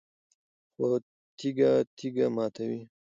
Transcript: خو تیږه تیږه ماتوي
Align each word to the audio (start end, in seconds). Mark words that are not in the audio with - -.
خو 0.73 0.87
تیږه 1.37 1.71
تیږه 1.97 2.25
ماتوي 2.35 2.81